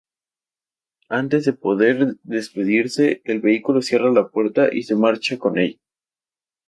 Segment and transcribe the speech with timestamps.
[1.09, 5.77] Antes de poder despedirse, el vehículo cierra la puerta y se marcha con ella.